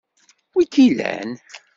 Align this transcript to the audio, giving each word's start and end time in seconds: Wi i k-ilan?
Wi 0.53 0.61
i 0.63 0.65
k-ilan? 0.73 1.29